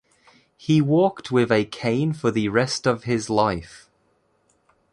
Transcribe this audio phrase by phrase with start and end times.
[0.57, 3.87] He walked with a cane for the rest of his life.